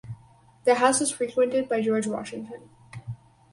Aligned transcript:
The 0.63 0.73
house 0.73 0.99
was 0.99 1.11
frequented 1.11 1.69
by 1.69 1.83
George 1.83 2.07
Washington. 2.07 2.69